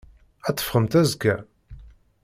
[0.47, 1.35] Ad teffɣemt azekka?